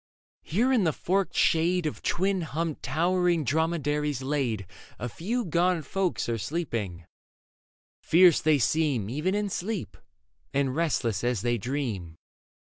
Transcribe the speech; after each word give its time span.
Here 0.41 0.73
in 0.73 0.83
the 0.83 0.93
forked 0.93 1.35
shade 1.35 1.85
Of 1.85 2.01
twin 2.01 2.41
humped 2.41 2.81
towering 2.81 3.43
dromedaries 3.43 4.23
laid, 4.23 4.65
A 4.97 5.07
few 5.07 5.45
gaunt 5.45 5.85
folk 5.85 6.17
are 6.27 6.39
sleeping: 6.39 7.05
fierce 8.01 8.41
they 8.41 8.57
seem 8.57 9.11
Even 9.11 9.35
in 9.35 9.47
sleep, 9.47 9.95
and 10.55 10.75
restless 10.75 11.23
as 11.23 11.43
they 11.43 11.59
dream. 11.59 12.15